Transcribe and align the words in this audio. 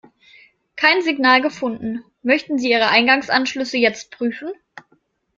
Kein 0.77 1.03
Signal 1.03 1.43
gefunden. 1.43 2.03
Möchten 2.23 2.57
Sie 2.57 2.71
ihre 2.71 2.87
Eingangsanschlüsse 2.87 3.77
jetzt 3.77 4.09
prüfen? 4.09 4.49